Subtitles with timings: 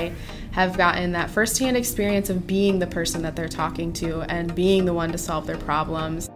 [0.00, 0.12] I
[0.52, 4.84] have gotten that firsthand experience of being the person that they're talking to and being
[4.84, 6.30] the one to solve their problems.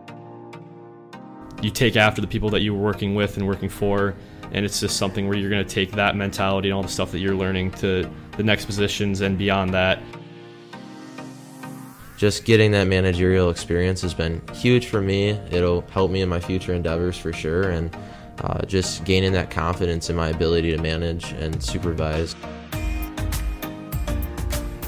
[1.63, 4.15] You take after the people that you were working with and working for,
[4.53, 7.11] and it's just something where you're going to take that mentality and all the stuff
[7.13, 10.01] that you're learning to the next positions and beyond that.
[12.17, 15.31] Just getting that managerial experience has been huge for me.
[15.51, 17.97] It'll help me in my future endeavors for sure, and
[18.43, 22.37] uh, just gaining that confidence in my ability to manage and supervise.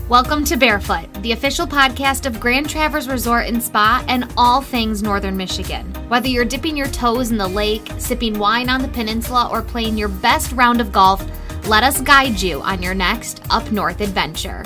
[0.09, 5.03] Welcome to Barefoot, the official podcast of Grand Traverse Resort and Spa and all things
[5.03, 5.85] Northern Michigan.
[6.09, 9.99] Whether you're dipping your toes in the lake, sipping wine on the peninsula, or playing
[9.99, 11.29] your best round of golf,
[11.67, 14.63] let us guide you on your next up north adventure.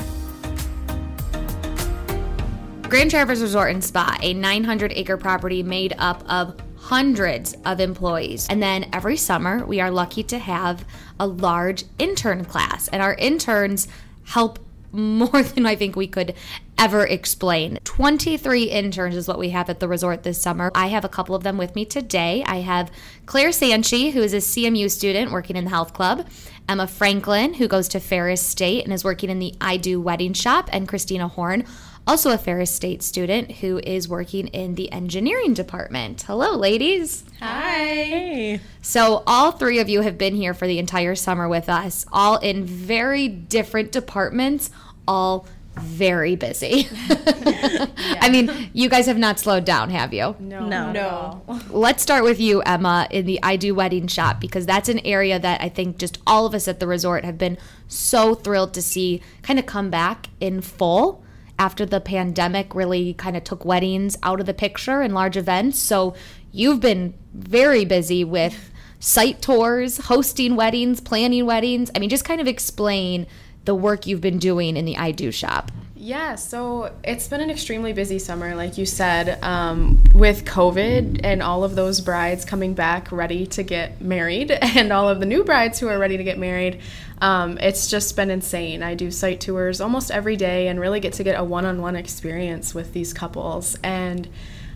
[2.91, 8.47] Grand Traverse Resort and Spa, a 900 acre property made up of hundreds of employees.
[8.51, 10.85] And then every summer, we are lucky to have
[11.19, 13.89] a large intern class, and our interns
[14.25, 14.59] help
[14.93, 16.35] more than I think we could
[16.79, 17.79] ever explain.
[17.85, 20.71] 23 interns is what we have at the resort this summer.
[20.75, 22.43] I have a couple of them with me today.
[22.47, 22.91] I have
[23.27, 26.27] Claire Sanchi, who is a CMU student working in the health club,
[26.69, 30.33] Emma Franklin, who goes to Ferris State and is working in the I Do Wedding
[30.33, 31.65] Shop, and Christina Horn,
[32.11, 36.23] also a Ferris State student who is working in the engineering department.
[36.23, 37.23] Hello, ladies.
[37.39, 38.59] Hi.
[38.83, 42.39] So, all three of you have been here for the entire summer with us, all
[42.39, 44.71] in very different departments,
[45.07, 46.89] all very busy.
[48.21, 50.35] I mean, you guys have not slowed down, have you?
[50.41, 50.67] No.
[50.67, 50.91] No.
[50.91, 51.61] No.
[51.71, 55.39] Let's start with you, Emma, in the I Do Wedding Shop, because that's an area
[55.39, 58.83] that I think just all of us at the resort have been so thrilled to
[58.83, 61.23] see kind of come back in full
[61.61, 65.79] after the pandemic really kind of took weddings out of the picture and large events.
[65.79, 66.15] So
[66.53, 71.91] you've been very busy with site tours, hosting weddings, planning weddings.
[71.95, 73.27] I mean, just kind of explain
[73.67, 75.71] the work you've been doing in the I Do shop.
[76.03, 81.43] Yeah, so it's been an extremely busy summer, like you said, um, with COVID and
[81.43, 85.45] all of those brides coming back ready to get married, and all of the new
[85.45, 86.81] brides who are ready to get married.
[87.21, 88.83] Um, it's just been insane.
[88.83, 91.83] I do site tours almost every day and really get to get a one on
[91.83, 93.77] one experience with these couples.
[93.83, 94.29] And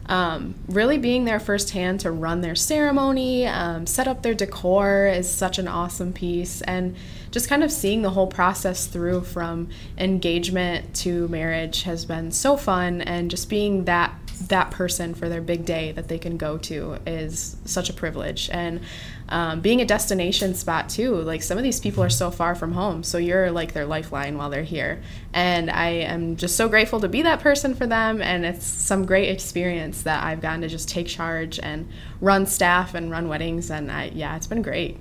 [0.06, 5.30] um, really being there firsthand to run their ceremony, um, set up their decor is
[5.30, 6.60] such an awesome piece.
[6.62, 6.96] And
[7.30, 12.56] just kind of seeing the whole process through from engagement to marriage has been so
[12.58, 13.00] fun.
[13.00, 14.14] And just being that
[14.48, 18.50] that person for their big day that they can go to is such a privilege.
[18.50, 18.80] And
[19.28, 22.72] um, being a destination spot too like some of these people are so far from
[22.72, 25.02] home so you're like their lifeline while they're here.
[25.32, 29.06] And i am just so grateful to be that person for them and it's some
[29.06, 31.88] great experience that i've gotten to just take charge and
[32.20, 34.98] run staff and run weddings and i yeah it's been great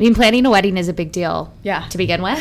[0.00, 1.52] I mean, planning a wedding is a big deal.
[1.62, 1.86] Yeah.
[1.90, 2.40] To begin with.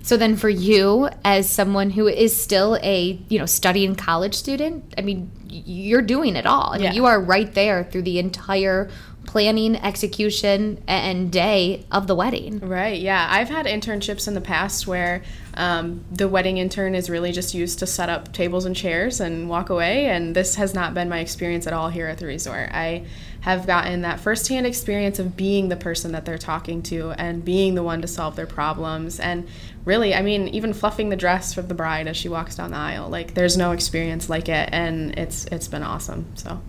[0.02, 4.92] so then for you as someone who is still a, you know, studying college student,
[4.98, 6.72] I mean, you're doing it all.
[6.72, 6.92] I mean, Yeah.
[6.94, 8.90] you are right there through the entire
[9.24, 12.58] planning, execution, and day of the wedding.
[12.60, 13.28] Right, yeah.
[13.30, 15.22] I've had internships in the past where
[15.54, 19.48] um, the wedding intern is really just used to set up tables and chairs and
[19.48, 22.70] walk away, and this has not been my experience at all here at the resort.
[22.72, 23.04] I
[23.46, 27.76] have gotten that firsthand experience of being the person that they're talking to and being
[27.76, 29.20] the one to solve their problems.
[29.20, 29.46] And
[29.84, 32.76] really, I mean, even fluffing the dress for the bride as she walks down the
[32.76, 36.26] aisle, like there's no experience like it, and it's it's been awesome.
[36.34, 36.60] So.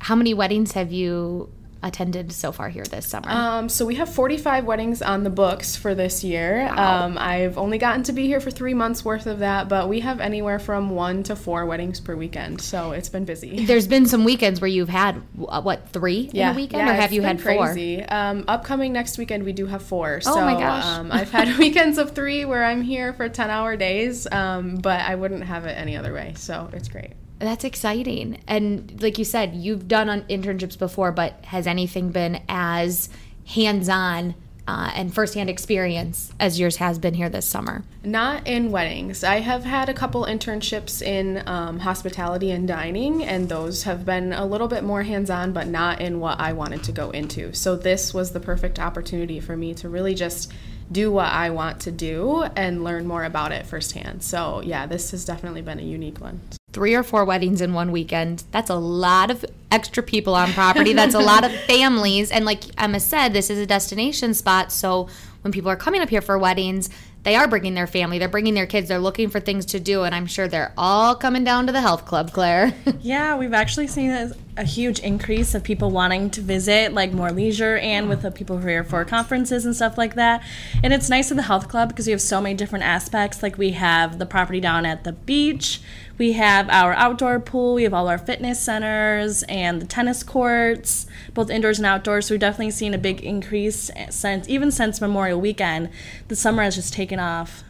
[0.00, 1.50] How many weddings have you
[1.84, 3.28] attended so far here this summer?
[3.28, 6.66] Um, so we have 45 weddings on the books for this year.
[6.68, 10.00] Um, I've only gotten to be here for three months worth of that, but we
[10.00, 13.66] have anywhere from one to four weddings per weekend, so it's been busy.
[13.66, 17.12] There's been some weekends where you've had uh, what three in a weekend, or have
[17.12, 17.72] you had four?
[17.72, 18.02] crazy.
[18.02, 20.20] Um, upcoming next weekend, we do have four.
[20.26, 20.84] Oh so, my gosh.
[20.84, 25.00] Um, I've had weekends of three where I'm here for 10 hour days, um, but
[25.00, 27.12] I wouldn't have it any other way, so it's great.
[27.38, 28.40] That's exciting.
[28.46, 33.08] And like you said, you've done on internships before, but has anything been as
[33.46, 34.34] hands on
[34.66, 37.84] uh, and firsthand experience as yours has been here this summer?
[38.02, 39.22] Not in weddings.
[39.22, 44.32] I have had a couple internships in um, hospitality and dining, and those have been
[44.32, 47.52] a little bit more hands on, but not in what I wanted to go into.
[47.52, 50.50] So, this was the perfect opportunity for me to really just
[50.90, 54.22] do what I want to do and learn more about it firsthand.
[54.22, 56.40] So, yeah, this has definitely been a unique one.
[56.74, 58.44] Three or four weddings in one weekend.
[58.50, 60.92] That's a lot of extra people on property.
[60.92, 62.30] That's a lot of families.
[62.30, 64.72] And like Emma said, this is a destination spot.
[64.72, 65.08] So
[65.42, 66.90] when people are coming up here for weddings,
[67.24, 70.04] they are bringing their family, they're bringing their kids, they're looking for things to do.
[70.04, 72.74] And I'm sure they're all coming down to the health club, Claire.
[73.00, 77.76] Yeah, we've actually seen a huge increase of people wanting to visit, like more leisure,
[77.76, 80.42] and with the people who are here for conferences and stuff like that.
[80.82, 83.42] And it's nice at the health club because we have so many different aspects.
[83.42, 85.82] Like we have the property down at the beach,
[86.18, 91.06] we have our outdoor pool, we have all our fitness centers and the tennis courts,
[91.34, 92.26] both indoors and outdoors.
[92.26, 95.90] So we've definitely seen a big increase since even since Memorial Weekend.
[96.28, 97.64] The summer has just taken off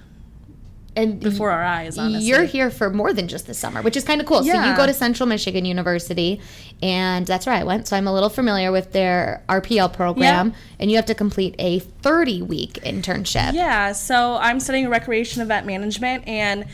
[0.97, 1.99] and before our eyes.
[1.99, 4.45] Honestly, you're here for more than just the summer, which is kind of cool.
[4.45, 4.63] yeah.
[4.63, 6.41] So you go to Central Michigan University,
[6.83, 7.89] and that's where I went.
[7.89, 10.57] So I'm a little familiar with their RPL program, Yep.
[10.79, 13.55] and you have to complete a 30 week internship.
[13.55, 16.67] Yeah, so I'm studying recreation event management, and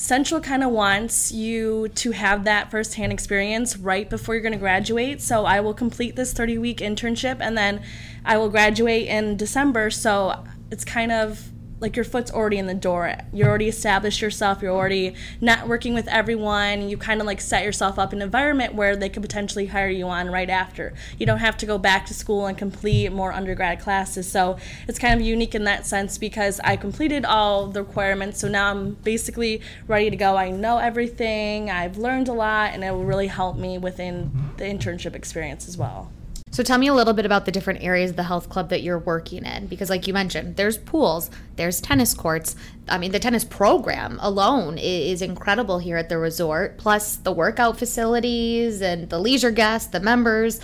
[0.00, 4.58] Central kind of wants you to have that firsthand experience right before you're going to
[4.58, 5.20] graduate.
[5.20, 7.82] So I will complete this 30 week internship, and then
[8.24, 9.90] I will graduate in December.
[9.90, 11.49] So it's kind of
[11.80, 13.14] like your foot's already in the door.
[13.32, 14.62] You're already established yourself.
[14.62, 16.88] You're already networking with everyone.
[16.88, 20.06] You kind of like set yourself up an environment where they could potentially hire you
[20.06, 20.94] on right after.
[21.18, 24.30] You don't have to go back to school and complete more undergrad classes.
[24.30, 28.40] So it's kind of unique in that sense because I completed all the requirements.
[28.40, 30.36] So now I'm basically ready to go.
[30.36, 31.70] I know everything.
[31.70, 35.76] I've learned a lot, and it will really help me within the internship experience as
[35.76, 36.12] well.
[36.52, 38.82] So tell me a little bit about the different areas of the health club that
[38.82, 42.56] you're working in because like you mentioned, there's pools, there's tennis courts.
[42.88, 47.78] I mean, the tennis program alone is incredible here at the resort, plus the workout
[47.78, 50.60] facilities and the leisure guests, the members.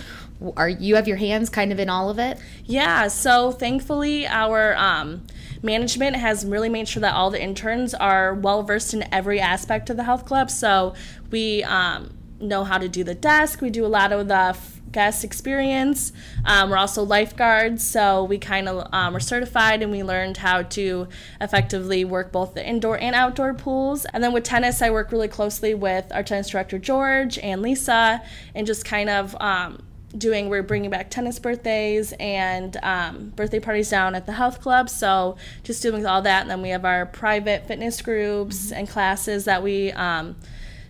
[0.57, 2.37] Are you have your hands kind of in all of it?
[2.65, 5.25] Yeah, so thankfully, our um,
[5.63, 9.89] management has really made sure that all the interns are well versed in every aspect
[9.89, 10.51] of the health club.
[10.51, 10.95] So
[11.31, 14.57] we um, know how to do the desk, we do a lot of the
[14.91, 16.11] guest experience.
[16.45, 20.63] Um, we're also lifeguards, so we kind of um, we're certified and we learned how
[20.63, 21.07] to
[21.41, 24.05] effectively work both the indoor and outdoor pools.
[24.05, 28.21] And then with tennis, I work really closely with our tennis director George and Lisa,
[28.55, 29.35] and just kind of.
[29.39, 29.83] Um,
[30.17, 34.89] doing we're bringing back tennis birthdays and um, birthday parties down at the health club
[34.89, 39.43] so just doing all that and then we have our private fitness groups and classes
[39.45, 40.35] that we um,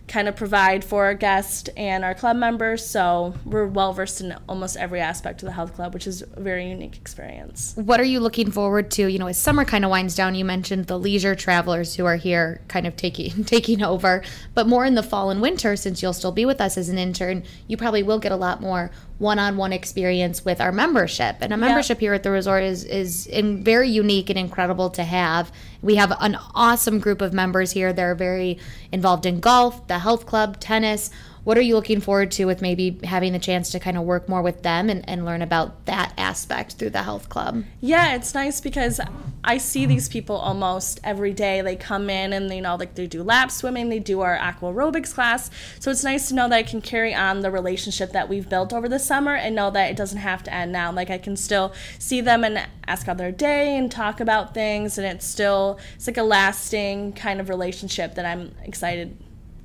[0.08, 4.34] kind of provide for our guests and our club members so we're well versed in
[4.48, 8.04] almost every aspect of the health club which is a very unique experience What are
[8.04, 9.06] you looking forward to?
[9.06, 12.16] You know, as summer kind of winds down, you mentioned the leisure travelers who are
[12.16, 14.22] here kind of taking taking over,
[14.54, 16.98] but more in the fall and winter since you'll still be with us as an
[16.98, 21.36] intern, you probably will get a lot more one-on-one experience with our membership.
[21.40, 25.02] And a membership here at the resort is is in, very unique and incredible to
[25.02, 25.50] have.
[25.82, 27.92] We have an awesome group of members here.
[27.92, 28.58] They're very
[28.92, 31.10] involved in golf, the health club, tennis.
[31.44, 34.28] What are you looking forward to with maybe having the chance to kind of work
[34.28, 37.64] more with them and, and learn about that aspect through the health club?
[37.80, 39.00] Yeah, it's nice because
[39.44, 41.60] I see these people almost every day.
[41.62, 44.72] They come in and you know, like they do lap swimming, they do our aqua
[44.72, 45.50] aerobics class.
[45.80, 48.72] So it's nice to know that I can carry on the relationship that we've built
[48.72, 50.92] over the summer and know that it doesn't have to end now.
[50.92, 54.98] Like I can still see them and ask how their day and talk about things,
[54.98, 59.16] and it's still it's like a lasting kind of relationship that I'm excited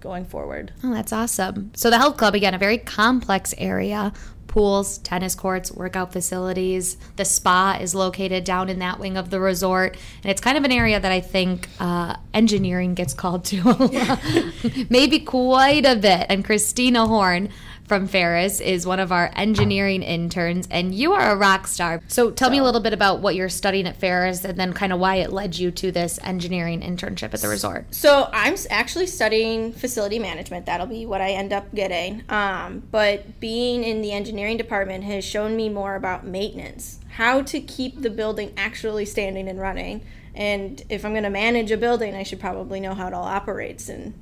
[0.04, 0.74] going forward.
[0.84, 1.72] Oh, that's awesome.
[1.76, 4.12] So the health club again, a very complex area.
[4.48, 6.98] Pools, tennis courts, workout facilities.
[7.16, 10.64] The spa is located down in that wing of the resort, and it's kind of
[10.64, 14.20] an area that I think uh, engineering gets called to a lot,
[14.92, 16.28] maybe quite a bit.
[16.30, 17.50] And Christina Horn
[17.94, 22.02] from Ferris is one of our engineering interns, and you are a rock star.
[22.08, 24.92] So tell me a little bit about what you're studying at Ferris, and then kind
[24.92, 27.94] of why it led you to this engineering internship at the resort.
[27.94, 30.66] So I'm actually studying facility management.
[30.66, 32.24] That'll be what I end up getting.
[32.30, 37.62] Um, but being in the engineering department has shown me more about maintenance, how to
[37.62, 40.04] keep the building actually standing and running.
[40.34, 43.26] And if I'm going to manage a building, I should probably know how it all
[43.26, 44.16] operates and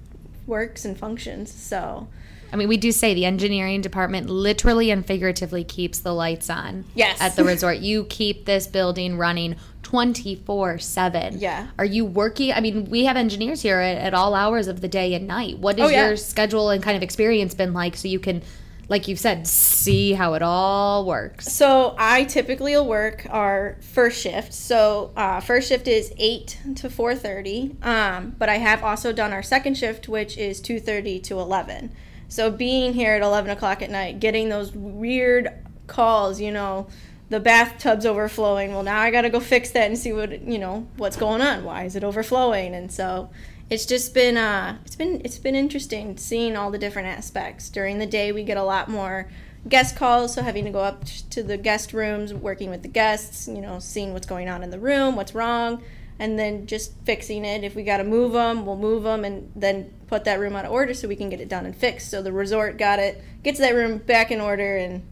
[0.45, 1.53] works and functions.
[1.53, 2.09] So
[2.51, 6.85] I mean, we do say the engineering department literally and figuratively keeps the lights on.
[6.95, 7.21] Yes.
[7.21, 11.39] At the resort, you keep this building running twenty four seven.
[11.39, 11.67] Yeah.
[11.79, 12.51] Are you working?
[12.53, 15.59] I mean, we have engineers here at, at all hours of the day and night.
[15.59, 16.07] What has Oh, yeah.
[16.07, 18.41] your schedule and kind of experience been like, so you can,
[18.89, 21.51] like you've said, see how it all works?
[21.51, 24.53] So I typically will work our first shift.
[24.53, 27.75] So uh, first shift is eight to four thirty.
[27.81, 31.93] Um, but I have also done our second shift, which is two thirty to eleven.
[32.31, 35.49] So being here at eleven o'clock at night, getting those weird
[35.87, 36.87] calls, you know,
[37.29, 38.71] the bathtub's overflowing.
[38.71, 41.41] Well, now I got to go fix that and see what you know what's going
[41.41, 41.65] on.
[41.65, 42.73] Why is it overflowing?
[42.73, 43.29] And so
[43.69, 47.69] it's just been uh, it's been it's been interesting seeing all the different aspects.
[47.69, 49.29] During the day, we get a lot more
[49.67, 53.49] guest calls, so having to go up to the guest rooms, working with the guests,
[53.49, 55.83] you know, seeing what's going on in the room, what's wrong.
[56.19, 57.63] And then just fixing it.
[57.63, 60.65] If we got to move them, we'll move them and then put that room out
[60.65, 62.09] of order so we can get it done and fixed.
[62.09, 65.03] So the resort got it, gets that room back in order and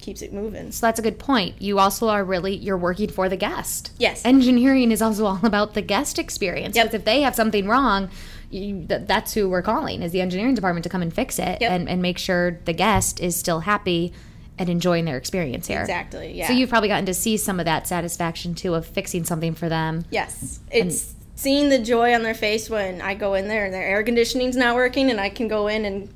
[0.00, 0.72] keeps it moving.
[0.72, 1.60] So that's a good point.
[1.60, 3.92] You also are really you're working for the guest.
[3.98, 4.24] Yes.
[4.24, 6.76] Engineering is also all about the guest experience.
[6.76, 6.86] Yep.
[6.86, 8.08] Because if they have something wrong,
[8.50, 11.58] you, th- that's who we're calling is the engineering department to come and fix it
[11.60, 11.70] Yep.
[11.70, 14.12] and, and make sure the guest is still happy
[14.58, 15.80] and enjoying their experience here.
[15.80, 16.32] Exactly.
[16.32, 16.48] Yeah.
[16.48, 19.68] So you've probably gotten to see some of that satisfaction too of fixing something for
[19.68, 20.04] them.
[20.10, 20.60] Yes.
[20.70, 24.02] It's seeing the joy on their face when I go in there and their air
[24.02, 26.12] conditioning's not working and I can go in and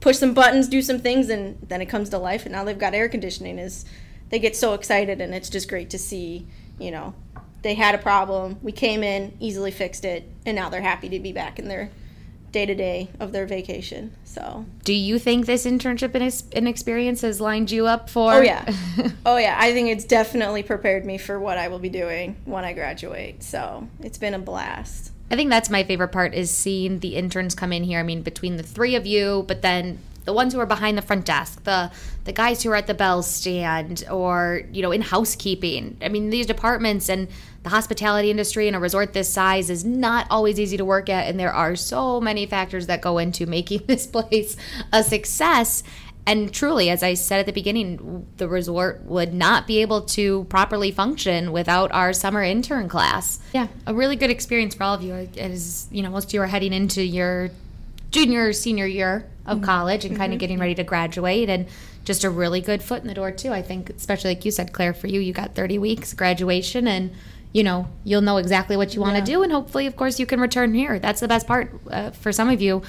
[0.00, 2.78] push some buttons, do some things and then it comes to life and now they've
[2.78, 3.84] got air conditioning is
[4.30, 6.46] they get so excited and it's just great to see,
[6.78, 7.14] you know,
[7.62, 11.18] they had a problem, we came in, easily fixed it, and now they're happy to
[11.18, 11.90] be back in their
[12.54, 14.12] day to day of their vacation.
[14.24, 18.32] So Do you think this internship and, ex- and experience has lined you up for?
[18.32, 18.64] Oh yeah.
[19.26, 22.64] oh yeah, I think it's definitely prepared me for what I will be doing when
[22.64, 23.42] I graduate.
[23.42, 25.10] So it's been a blast.
[25.30, 27.98] I think that's my favorite part is seeing the interns come in here.
[27.98, 31.02] I mean, between the three of you, but then the ones who are behind the
[31.02, 31.90] front desk, the
[32.24, 35.96] the guys who are at the bell stand, or you know, in housekeeping.
[36.00, 37.28] I mean, these departments and
[37.64, 41.28] the hospitality industry in a resort this size is not always easy to work at,
[41.28, 44.56] and there are so many factors that go into making this place
[44.92, 45.82] a success.
[46.26, 50.44] And truly, as I said at the beginning, the resort would not be able to
[50.44, 53.40] properly function without our summer intern class.
[53.52, 55.28] Yeah, a really good experience for all of you.
[55.36, 57.50] As you know, most of you are heading into your
[58.10, 59.66] junior or senior year of mm-hmm.
[59.66, 60.40] college and kind of mm-hmm.
[60.40, 61.66] getting ready to graduate, and
[62.04, 63.52] just a really good foot in the door too.
[63.52, 67.10] I think, especially like you said, Claire, for you, you got 30 weeks graduation and.
[67.54, 70.26] You know, you'll know exactly what you want to do, and hopefully, of course, you
[70.26, 70.98] can return here.
[70.98, 72.82] That's the best part uh, for some of you.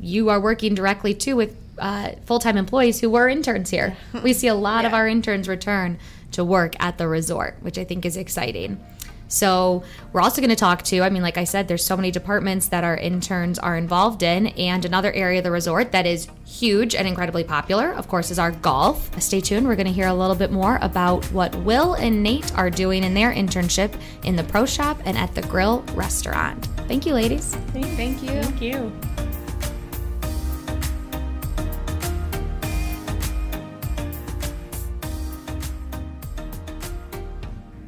[0.00, 3.94] You are working directly too with uh, full time employees who were interns here.
[4.22, 5.98] We see a lot of our interns return
[6.32, 8.82] to work at the resort, which I think is exciting.
[9.28, 12.10] So, we're also going to talk to, I mean, like I said, there's so many
[12.10, 14.46] departments that our interns are involved in.
[14.48, 18.38] And another area of the resort that is huge and incredibly popular, of course, is
[18.38, 19.20] our golf.
[19.20, 19.66] Stay tuned.
[19.66, 23.04] We're going to hear a little bit more about what Will and Nate are doing
[23.04, 26.66] in their internship in the pro shop and at the grill restaurant.
[26.88, 27.54] Thank you, ladies.
[27.72, 28.42] Thank you.
[28.42, 28.92] Thank you.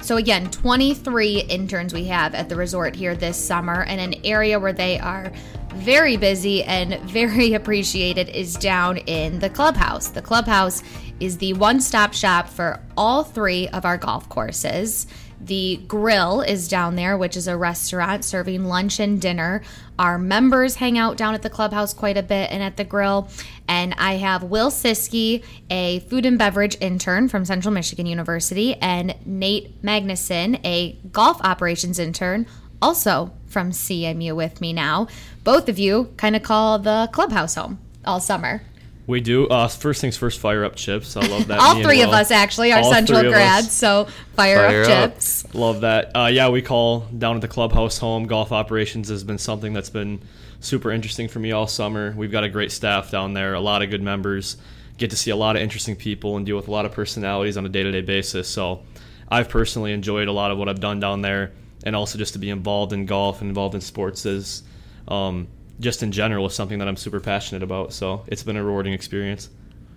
[0.09, 4.59] So again, 23 interns we have at the resort here this summer, and an area
[4.59, 5.31] where they are
[5.75, 10.09] very busy and very appreciated is down in the clubhouse.
[10.09, 10.83] The clubhouse
[11.21, 15.07] is the one-stop shop for all three of our golf courses.
[15.41, 19.63] The grill is down there, which is a restaurant serving lunch and dinner.
[19.99, 23.29] Our members hang out down at the clubhouse quite a bit and at the grill.
[23.69, 29.15] And I have Will Siski, a food and beverage intern from Central Michigan University, and
[29.25, 32.47] Nate Magnuson, a golf operations intern,
[32.83, 35.09] also from CMU with me now.
[35.45, 38.63] Both of you kind of call the clubhouse home all summer.
[39.09, 39.49] We do.
[39.49, 41.17] Uh, first things first, fire up chips.
[41.17, 41.59] I love that.
[41.59, 43.39] All Me three of us actually are All Central three of us.
[43.39, 45.13] grads, so fire, Fire up up.
[45.15, 45.55] chips.
[45.55, 46.15] Love that.
[46.15, 48.27] Uh, yeah, we call down at the clubhouse home.
[48.27, 50.21] Golf operations has been something that's been
[50.61, 52.13] super interesting for me all summer.
[52.17, 54.59] We've got a great staff down there, a lot of good members.
[54.99, 57.57] Get to see a lot of interesting people and deal with a lot of personalities
[57.57, 58.47] on a day to day basis.
[58.47, 58.83] So
[59.31, 62.39] I've personally enjoyed a lot of what I've done down there, and also just to
[62.39, 64.65] be involved in golf and involved in sports is
[65.07, 65.49] um,
[65.81, 67.93] just in general is something that I'm super passionate about.
[67.93, 69.51] So it's been a rewarding experience.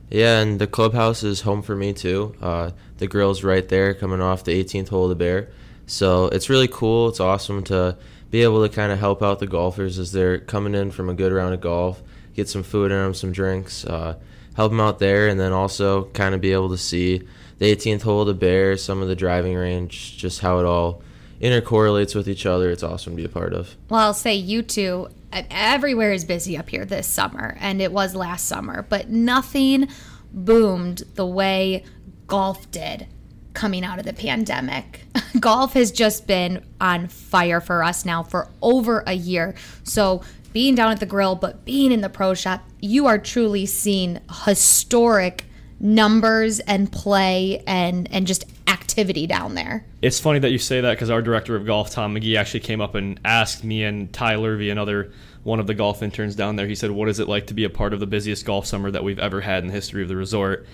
[0.09, 2.35] Yeah, and the clubhouse is home for me too.
[2.41, 5.50] Uh, the grill's right there, coming off the 18th hole of the Bear.
[5.88, 7.07] So it's really cool.
[7.09, 7.97] It's awesome to
[8.29, 11.13] be able to kind of help out the golfers as they're coming in from a
[11.13, 12.01] good round of golf,
[12.33, 14.17] get some food in them, some drinks, uh,
[14.55, 17.21] help them out there, and then also kind of be able to see
[17.59, 21.01] the 18th hole of the Bear, some of the driving range, just how it all
[21.41, 22.69] intercorrelates with each other.
[22.69, 23.75] It's awesome to be a part of.
[23.89, 28.15] Well, I'll say you two, everywhere is busy up here this summer, and it was
[28.15, 29.88] last summer, but nothing
[30.33, 31.83] boomed the way
[32.27, 33.07] golf did
[33.53, 35.05] coming out of the pandemic.
[35.39, 39.55] golf has just been on fire for us now for over a year.
[39.83, 40.21] So,
[40.53, 44.19] being down at the grill, but being in the pro shop, you are truly seeing
[44.45, 45.45] historic
[45.79, 49.86] numbers and play and and just activity down there.
[50.01, 52.82] It's funny that you say that because our director of golf, Tom McGee, actually came
[52.82, 55.12] up and asked me and Ty Lurvy, another
[55.44, 56.68] one of the golf interns down there.
[56.68, 58.90] He said, "What is it like to be a part of the busiest golf summer
[58.92, 60.66] that we've ever had in the history of the resort?"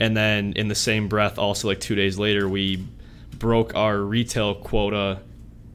[0.00, 2.84] And then in the same breath, also like two days later, we
[3.38, 5.20] broke our retail quota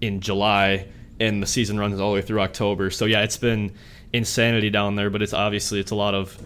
[0.02, 0.88] in July,
[1.20, 2.90] and the season runs all the way through October.
[2.90, 3.72] So yeah, it's been
[4.12, 6.38] insanity down there, but it's obviously it's a lot of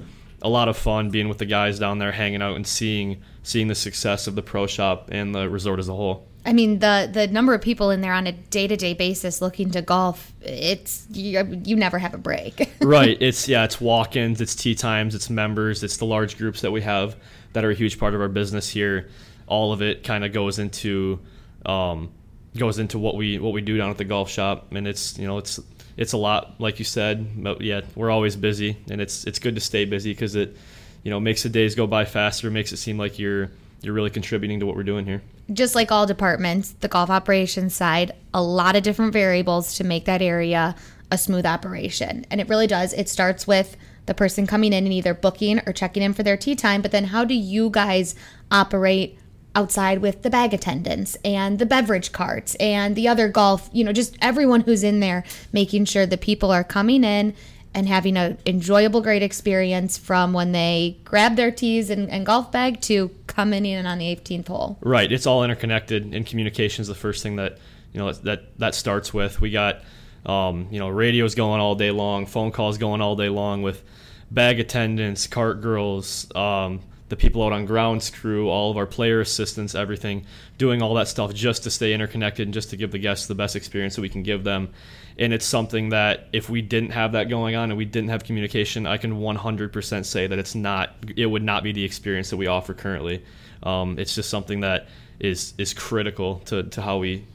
[0.44, 3.68] a lot of fun being with the guys down there, hanging out and seeing seeing
[3.68, 6.28] the success of the pro shop and the resort as a whole.
[6.46, 9.42] I mean the the number of people in there on a day to day basis
[9.42, 12.70] looking to golf, it's you, you never have a break.
[12.82, 13.18] right.
[13.22, 13.64] It's yeah.
[13.64, 14.42] It's walk-ins.
[14.42, 15.16] It's tee times.
[15.16, 15.84] It's members.
[15.84, 17.16] It's the large groups that we have
[17.54, 19.10] that are a huge part of our business here.
[19.48, 21.20] All of it kind of goes into
[21.66, 22.12] um,
[22.58, 25.28] goes into what we what we do down at the golf shop, and it's you
[25.28, 25.60] know it's
[25.98, 27.44] it's a lot, like you said.
[27.44, 30.56] But yeah, we're always busy, and it's it's good to stay busy because it
[31.04, 34.10] you know makes the days go by faster, makes it seem like you're you're really
[34.10, 35.22] contributing to what we're doing here.
[35.52, 40.06] Just like all departments, the golf operations side, a lot of different variables to make
[40.06, 40.76] that area
[41.12, 42.26] a smooth operation.
[42.32, 42.94] And it really does.
[42.94, 46.38] It starts with the person coming in and either booking or checking in for their
[46.38, 48.16] tee time, but then how do you guys
[48.52, 49.18] operate
[49.56, 53.94] outside with the bag attendants and the beverage carts and the other golf, you know,
[53.94, 57.36] just everyone who's in there making sure the people are coming in
[57.76, 62.52] and having an enjoyable, great experience from when they grab their tees and, and, golf
[62.52, 64.78] bag to coming in on the 18th hole.
[64.82, 65.12] Right.
[65.12, 67.58] It's all interconnected, and communication is the first thing that
[67.92, 69.42] you know that that starts with.
[69.42, 69.82] We got
[70.26, 73.84] um, you know radios going all day long, phone calls going all day long with
[74.30, 76.28] bag attendants, cart girls.
[76.36, 76.82] Um,
[77.14, 80.26] the people out on grounds crew, all of our player assistants, everything,
[80.58, 83.36] doing all that stuff just to stay interconnected and just to give the guests the
[83.36, 84.70] best experience that we can give them
[85.18, 88.24] and it's something that if we didn't have that going on and we didn't have
[88.24, 92.38] communication, I can 100% say that it's not, it would not be the experience that
[92.38, 93.24] we offer currently.
[93.62, 94.88] Um, it's just something that
[95.20, 97.26] is is critical to, to how we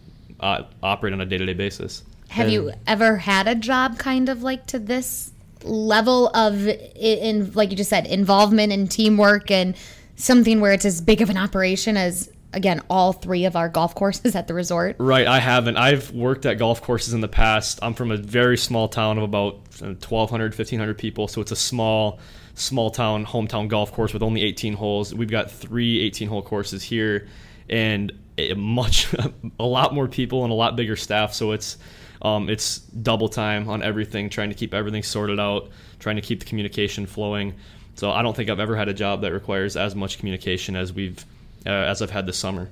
[0.41, 2.03] uh, operate on a day to day basis.
[2.29, 5.33] Have and, you ever had a job kind of like to this
[5.65, 9.77] level of in like you just said involvement and teamwork and
[10.17, 13.95] something where it's as big of an operation as again all three of our golf
[13.95, 14.97] courses at the resort?
[14.99, 15.77] Right, I haven't.
[15.77, 17.79] I've worked at golf courses in the past.
[17.83, 21.57] I'm from a very small town of about uh, 1,200, 1,500 people, so it's a
[21.57, 22.19] small,
[22.55, 25.15] small town, hometown golf course with only 18 holes.
[25.15, 27.29] We've got three 18 hole courses here,
[27.69, 29.15] and a much,
[29.61, 31.35] a lot more people and a lot bigger staff.
[31.35, 31.77] So it's,
[32.23, 36.41] um, it's double time on everything, trying to keep everything sorted out, trying to keep
[36.41, 37.55] the communication flowing.
[37.95, 40.93] So I don't think I've ever had a job that requires as much communication as
[40.93, 41.25] we've
[41.67, 42.69] uh, as I've had this summer.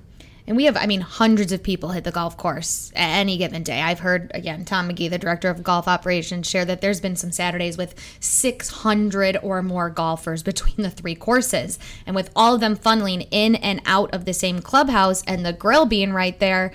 [0.46, 3.64] And we have, I mean, hundreds of people hit the golf course at any given
[3.64, 3.82] day.
[3.82, 7.32] I've heard, again, Tom McGee, the director of golf operations, share that there's been some
[7.32, 11.80] Saturdays with 600 or more golfers between the three courses.
[12.06, 15.52] And with all of them funneling in and out of the same clubhouse and the
[15.52, 16.72] grill being right there,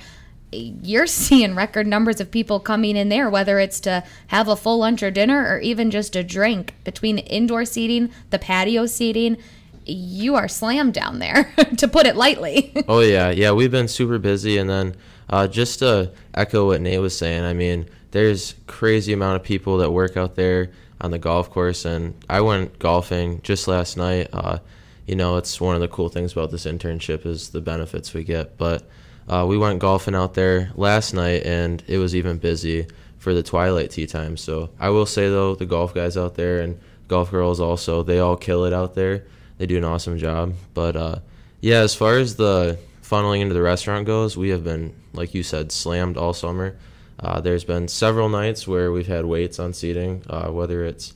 [0.51, 4.79] you're seeing record numbers of people coming in there, whether it's to have a full
[4.79, 9.37] lunch or dinner or even just a drink between indoor seating, the patio seating
[9.85, 12.71] you are slammed down there, to put it lightly.
[12.87, 14.95] oh yeah, yeah, we've been super busy, and then
[15.29, 19.77] uh, just to echo what Nate was saying, I mean, there's crazy amount of people
[19.79, 24.29] that work out there on the golf course, and I went golfing just last night.
[24.31, 24.59] Uh,
[25.07, 28.23] you know, it's one of the cool things about this internship is the benefits we
[28.23, 28.57] get.
[28.57, 28.87] But
[29.27, 33.43] uh, we went golfing out there last night, and it was even busy for the
[33.43, 34.37] twilight tee time.
[34.37, 38.19] So I will say though, the golf guys out there and golf girls also, they
[38.19, 39.25] all kill it out there
[39.61, 40.55] they do an awesome job.
[40.73, 41.19] But uh,
[41.59, 45.43] yeah, as far as the funneling into the restaurant goes, we have been, like you
[45.43, 46.75] said, slammed all summer.
[47.19, 51.13] Uh, there's been several nights where we've had waits on seating, uh, whether it's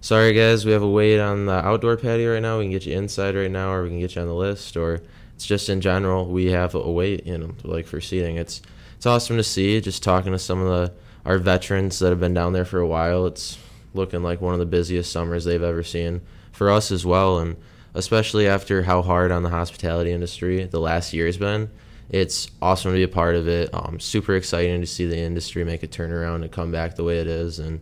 [0.00, 2.58] sorry guys, we have a wait on the outdoor patio right now.
[2.58, 4.76] We can get you inside right now, or we can get you on the list,
[4.76, 5.00] or
[5.44, 8.38] it's just in general we have a wait, you know, like for seating.
[8.38, 8.62] It's
[8.96, 9.78] it's awesome to see.
[9.78, 10.94] Just talking to some of the
[11.26, 13.26] our veterans that have been down there for a while.
[13.26, 13.58] It's
[13.92, 17.56] looking like one of the busiest summers they've ever seen for us as well, and
[17.92, 21.70] especially after how hard on the hospitality industry the last year has been.
[22.08, 23.68] It's awesome to be a part of it.
[23.74, 27.18] Um, super exciting to see the industry make a turnaround and come back the way
[27.18, 27.58] it is.
[27.58, 27.80] And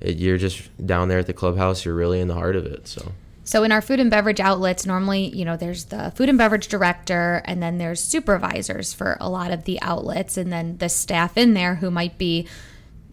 [0.00, 1.84] it, you're just down there at the clubhouse.
[1.84, 2.88] You're really in the heart of it.
[2.88, 3.12] So.
[3.46, 6.66] So in our food and beverage outlets, normally, you know, there's the food and beverage
[6.66, 11.38] director, and then there's supervisors for a lot of the outlets, and then the staff
[11.38, 12.46] in there who might be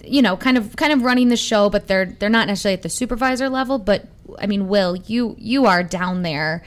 [0.06, 2.82] you know, kind of kind of running the show, but they're they're not necessarily at
[2.82, 3.80] the supervisor level.
[3.80, 6.64] But I mean, Will, you you are down there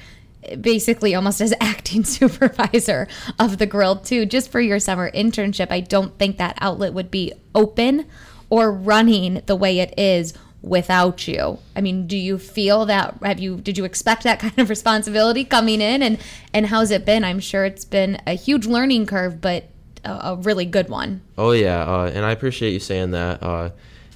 [0.61, 5.81] basically almost as acting supervisor of the grill too just for your summer internship i
[5.81, 8.07] don't think that outlet would be open
[8.48, 10.35] or running the way it is
[10.66, 14.59] without you i mean do you feel that have you did you expect that kind
[14.59, 16.18] of responsibility coming in and
[16.52, 19.70] and how's it been i'm sure it's been a huge learning curve but
[20.07, 21.20] a, a really good one.
[21.37, 23.42] Oh yeah, uh, and I appreciate you saying that.
[23.42, 23.70] Uh,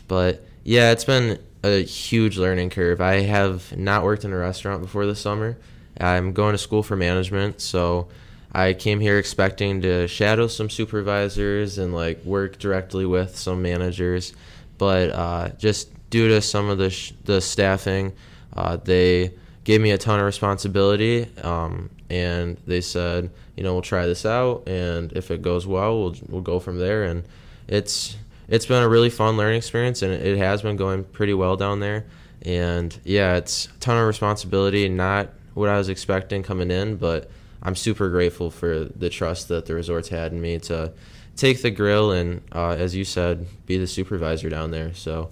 [0.08, 3.00] but yeah, it's been a huge learning curve.
[3.00, 5.58] I have not worked in a restaurant before this summer.
[6.00, 8.08] I'm going to school for management, so
[8.52, 14.32] I came here expecting to shadow some supervisors and like work directly with some managers,
[14.78, 18.12] but uh, just due to some of the sh- the staffing,
[18.56, 19.32] uh, they
[19.64, 24.26] gave me a ton of responsibility, um, and they said, you know, we'll try this
[24.26, 27.04] out, and if it goes well, we'll we'll go from there.
[27.04, 27.24] And
[27.68, 28.16] it's
[28.48, 31.80] it's been a really fun learning experience, and it has been going pretty well down
[31.80, 32.04] there.
[32.42, 37.30] And yeah, it's a ton of responsibility, not what I was expecting coming in, but
[37.62, 40.92] I'm super grateful for the trust that the resorts had in me to
[41.36, 44.94] take the grill and, uh, as you said, be the supervisor down there.
[44.94, 45.30] So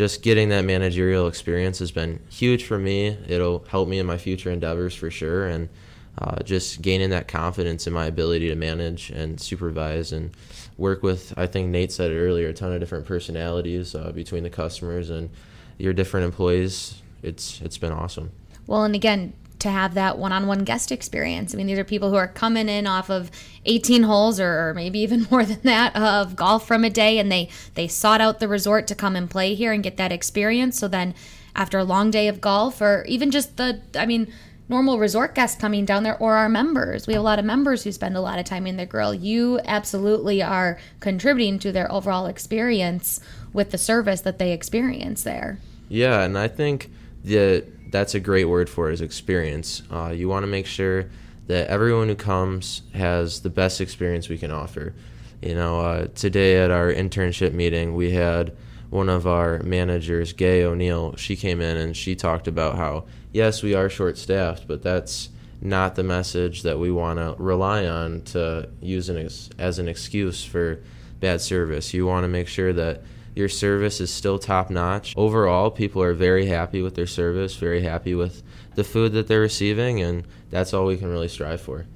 [0.00, 3.08] just getting that managerial experience has been huge for me.
[3.28, 5.68] It'll help me in my future endeavors for sure, and
[6.16, 10.30] uh, just gaining that confidence in my ability to manage and supervise and
[10.78, 11.34] work with.
[11.36, 15.10] I think Nate said it earlier, a ton of different personalities uh, between the customers
[15.10, 15.28] and
[15.76, 17.02] your different employees.
[17.22, 18.30] It's it's been awesome.
[18.66, 21.54] Well, and again, to have that one-on-one guest experience.
[21.54, 23.30] I mean, these are people who are coming in off of
[23.64, 27.48] 18 holes or maybe even more than that of golf from a day and they
[27.74, 30.78] they sought out the resort to come and play here and get that experience.
[30.78, 31.14] So then
[31.54, 34.32] after a long day of golf or even just the I mean,
[34.70, 37.06] normal resort guests coming down there or our members.
[37.06, 39.12] We have a lot of members who spend a lot of time in the grill.
[39.12, 43.20] You absolutely are contributing to their overall experience
[43.52, 45.58] with the service that they experience there.
[45.88, 46.88] Yeah, and I think
[47.24, 49.82] that that's a great word for it is experience.
[49.90, 51.10] Uh, you want to make sure
[51.46, 54.94] that everyone who comes has the best experience we can offer.
[55.42, 58.56] You know, uh, today at our internship meeting, we had
[58.90, 61.16] one of our managers, Gay O'Neill.
[61.16, 65.30] She came in and she talked about how, yes, we are short staffed, but that's
[65.60, 69.88] not the message that we want to rely on to use an ex- as an
[69.88, 70.82] excuse for
[71.20, 71.92] bad service.
[71.94, 73.02] You want to make sure that
[73.34, 75.14] your service is still top notch.
[75.16, 78.42] Overall, people are very happy with their service, very happy with
[78.74, 81.86] the food that they're receiving, and that's all we can really strive for.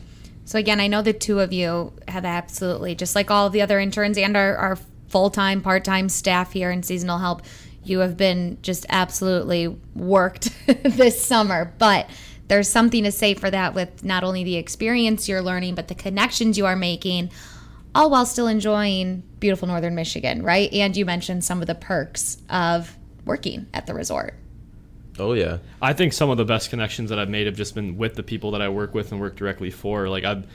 [0.45, 3.81] So, again, I know the two of you have absolutely, just like all the other
[3.81, 4.77] interns and our, our
[5.09, 7.43] full time, part time staff here in seasonal help,
[7.83, 10.51] you have been just absolutely worked
[10.83, 11.73] this summer.
[11.79, 12.09] But
[12.49, 15.95] there's something to say for that with not only the experience you're learning, but the
[15.95, 17.31] connections you are making
[17.95, 20.73] all while still enjoying beautiful northern Michigan, right?
[20.73, 24.35] And you mentioned some of the perks of working at the resort.
[25.19, 25.59] Oh yeah.
[25.81, 28.23] I think some of the best connections that I've made have just been with the
[28.23, 30.09] people that I work with and work directly for.
[30.09, 30.47] Like I've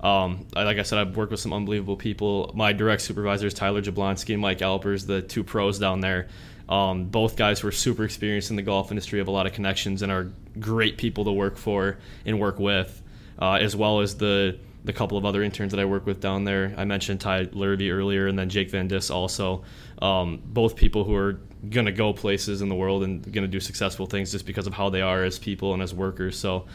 [0.00, 2.52] um, like I said, I've worked with some unbelievable people.
[2.54, 6.28] My direct supervisors, Tyler Jablonski and Mike Alpers, the two pros down there.
[6.70, 10.02] Um, both guys were super experienced in the golf industry, have a lot of connections,
[10.02, 13.02] and are great people to work for and work with,
[13.40, 16.44] uh, as well as the the couple of other interns that I work with down
[16.44, 16.74] there.
[16.76, 19.62] I mentioned Ty Lurvy earlier, and then Jake Van Dis also.
[20.00, 23.48] Um, both people who are going to go places in the world and going to
[23.48, 26.38] do successful things just because of how they are as people and as workers.
[26.38, 26.66] So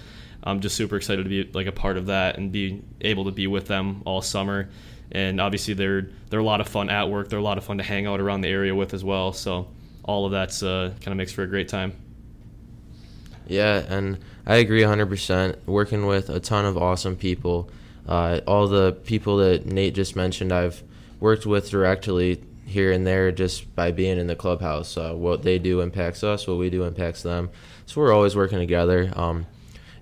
[0.43, 3.31] I'm just super excited to be like a part of that and be able to
[3.31, 4.69] be with them all summer.
[5.11, 7.29] And obviously they're they're a lot of fun at work.
[7.29, 9.33] They're a lot of fun to hang out around the area with as well.
[9.33, 9.67] So
[10.03, 11.93] all of that's uh, kind of makes for a great time.
[13.47, 15.67] Yeah, and I agree 100%.
[15.67, 17.69] Working with a ton of awesome people
[18.07, 20.83] uh, all the people that Nate just mentioned, I've
[21.19, 24.97] worked with directly here and there just by being in the clubhouse.
[24.97, 27.49] Uh, what they do impacts us, what we do impacts them.
[27.85, 29.11] So we're always working together.
[29.15, 29.45] Um,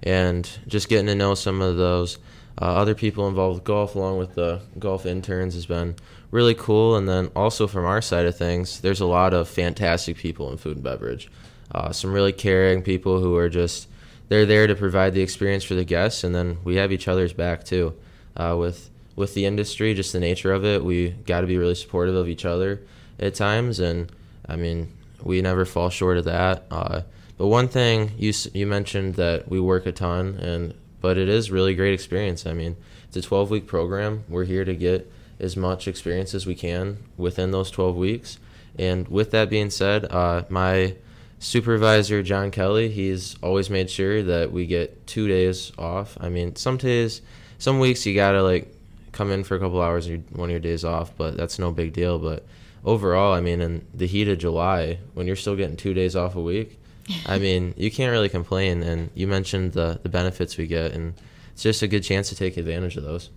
[0.01, 2.17] and just getting to know some of those
[2.61, 5.95] uh, other people involved with golf, along with the golf interns, has been
[6.29, 6.95] really cool.
[6.95, 10.57] And then also from our side of things, there's a lot of fantastic people in
[10.57, 11.31] food and beverage.
[11.71, 13.87] Uh, some really caring people who are just
[14.29, 17.33] they're there to provide the experience for the guests, and then we have each other's
[17.33, 17.95] back too.
[18.35, 21.75] Uh, with with the industry, just the nature of it, we got to be really
[21.75, 22.81] supportive of each other
[23.19, 24.11] at times, and
[24.47, 26.65] I mean, we never fall short of that.
[26.71, 27.01] Uh,
[27.37, 31.51] but one thing you you mentioned that we work a ton, and but it is
[31.51, 32.45] really great experience.
[32.45, 32.75] I mean,
[33.07, 34.23] it's a 12 week program.
[34.29, 38.39] We're here to get as much experience as we can within those 12 weeks.
[38.79, 40.95] And with that being said, uh, my
[41.43, 46.17] supervisor John Kelly, he's always made sure that we get two days off.
[46.19, 47.21] I mean, some days,
[47.57, 48.73] some weeks you gotta like
[49.11, 51.93] come in for a couple hours one of your days off, but that's no big
[51.93, 52.17] deal.
[52.17, 52.45] But
[52.85, 56.35] overall, I mean, in the heat of July, when you're still getting two days off
[56.35, 56.79] a week,
[57.25, 58.81] I mean, you can't really complain.
[58.81, 61.13] And you mentioned the the benefits we get, and
[61.51, 63.29] it's just a good chance to take advantage of those.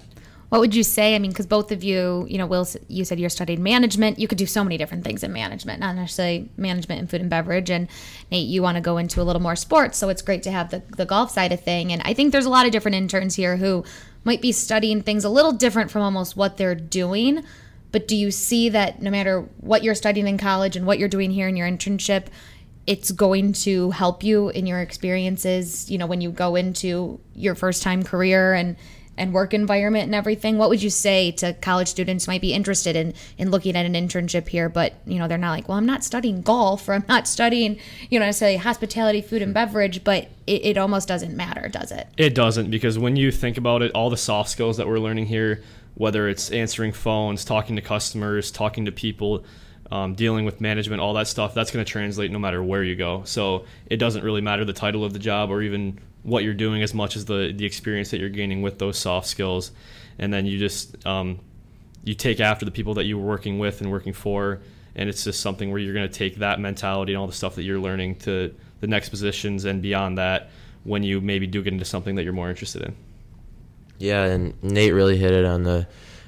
[0.49, 1.17] What would you say?
[1.17, 4.19] I mean, because both of you, you know, Will, you said you're studying management.
[4.19, 7.29] You could do so many different things in management, not necessarily management in food and
[7.29, 7.69] beverage.
[7.69, 7.89] And
[8.31, 10.71] Nate, you want to go into a little more sports, so it's great to have
[10.71, 11.93] the, the golf side of thing.
[11.93, 13.85] And I think there's a lot of different interns here who
[14.23, 17.43] might be studying things a little different from almost what they're doing.
[17.91, 21.09] But do you see that no matter what you're studying in college and what you're
[21.09, 22.27] doing here in your internship,
[22.87, 27.57] it's going to help you in your experiences, you know, when you go into your
[27.57, 28.77] first time career and
[29.19, 30.59] and work environment and everything.
[30.59, 33.87] What would you say to college students who might be interested in in looking at
[33.87, 36.95] an internship here, but you know they're not like, well, I'm not studying golf or
[36.95, 37.79] I'm not studying,
[38.11, 39.55] you know, necessarily hospitality, food and hmm.
[39.55, 42.07] beverage, but it, it almost doesn't matter, does it?
[42.17, 45.27] It doesn't because when you think about it, all the soft skills that we're learning
[45.27, 45.63] here,
[45.95, 49.45] whether it's answering phones, talking to customers, talking to people,
[49.91, 52.97] um, dealing with management, all that stuff, that's going to translate no matter where you
[52.97, 53.23] go.
[53.25, 56.83] So it doesn't really matter the title of the job or even what you're doing
[56.83, 59.71] as much as the the experience that you're gaining with those soft skills,
[60.19, 61.39] and then you just um,
[62.05, 64.61] you take after the people that you were working with and working for,
[64.95, 67.55] and it's just something where you're going to take that mentality and all the stuff
[67.55, 70.51] that you're learning to the next positions and beyond that
[70.85, 72.97] when you maybe do get into something that you're more interested in.
[73.99, 75.87] Yeah, and Nate really hit it on the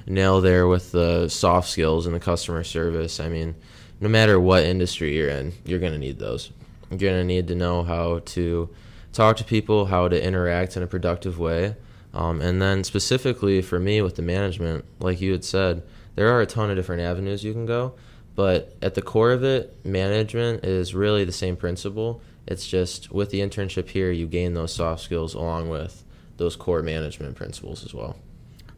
[0.09, 3.19] nail there with the soft skills and the customer service.
[3.19, 3.55] I mean,
[4.01, 6.51] no matter what industry you're in, you're going to need those.
[6.89, 8.69] You're going to need to know how to
[9.13, 11.75] talk to people, how to interact in a productive way.
[12.13, 15.83] Um, and then specifically for me with the management, like you had said,
[16.15, 17.93] there are a ton of different avenues you can go.
[18.35, 22.21] But at the core of it, management is really the same principle.
[22.47, 26.03] It's just with the internship here, you gain those soft skills along with
[26.37, 28.15] those core management principles as well.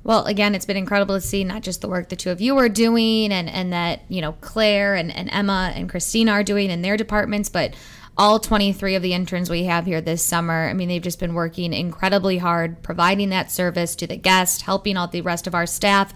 [0.04, 2.58] Well, again, it's been incredible to see not just the work the two of you
[2.58, 6.72] are doing and, and that, you know, Claire and, and Emma and Christina are doing
[6.72, 7.76] in their departments, but
[8.18, 10.68] all 23 of the interns we have here this summer.
[10.68, 14.98] I mean, they've just been working incredibly hard, providing that service to the guest, helping
[14.98, 16.14] out the rest of our staff.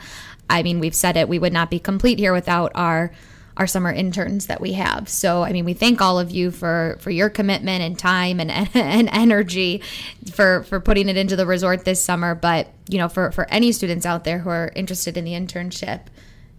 [0.50, 3.12] I mean, we've said it, we would not be complete here without our
[3.58, 5.08] our summer interns that we have.
[5.08, 8.52] So, I mean, we thank all of you for for your commitment and time and
[8.76, 9.82] and energy
[10.32, 12.36] for for putting it into the resort this summer.
[12.36, 16.02] But you know, for for any students out there who are interested in the internship,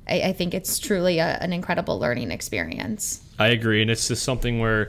[0.09, 3.23] I, I think it's truly a, an incredible learning experience.
[3.39, 4.89] I agree, and it's just something where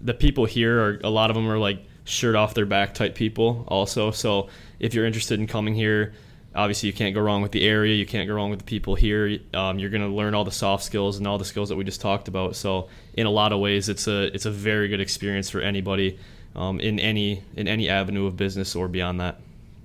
[0.00, 3.14] the people here are a lot of them are like shirt off their back type
[3.14, 4.10] people also.
[4.10, 6.14] So if you're interested in coming here
[6.58, 8.94] obviously you can't go wrong with the area you can't go wrong with the people
[8.94, 9.38] here.
[9.54, 11.84] Um, you're going to learn all the soft skills and all the skills that we
[11.84, 12.56] just talked about.
[12.56, 16.18] So in a lot of ways it's a it's a very good experience for anybody
[16.56, 19.40] um, in any in any avenue of business or beyond that.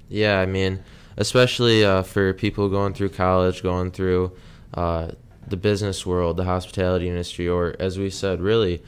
[0.10, 0.84] Yeah i mean
[1.16, 4.32] especially uh, for people going through college going through
[4.74, 5.12] uh,
[5.48, 8.82] the business world the hospitality industry or as we said really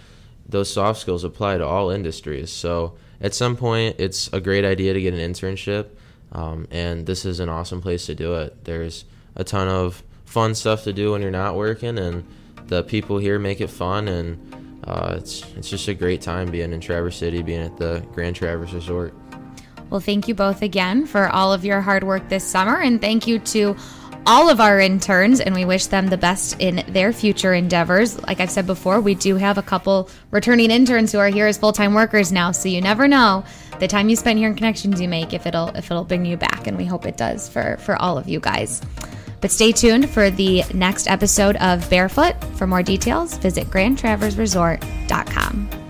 [0.47, 2.51] those soft skills apply to all industries.
[2.51, 5.87] So at some point it's a great idea to get an internship
[6.31, 8.65] um, and this is an awesome place to do it.
[8.65, 12.25] There's a ton of fun stuff to do when you're not working, and
[12.67, 16.73] the people here make it fun, and uh, it's it's just a great time being
[16.73, 19.13] in Traverse City, being at the Grand Traverse Resort.
[19.89, 23.27] Well, thank you both again for all of your hard work this summer, and thank
[23.27, 23.75] you to
[24.27, 28.19] all of our interns, and we wish them the best in their future endeavors.
[28.23, 31.57] Like I've said before, we do have a couple returning interns who are here as
[31.57, 33.45] full time workers now, so you never know
[33.79, 36.38] the time you spend here and connections you make if it'll if it'll bring you
[36.38, 38.81] back, and we hope it does for for all of you guys.
[39.41, 42.33] But stay tuned for the next episode of Barefoot.
[42.55, 45.84] For more details, visit GrandTraverseResort.com.